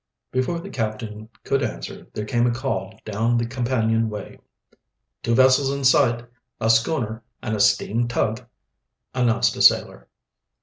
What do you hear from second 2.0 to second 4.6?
there came a call down the companion way.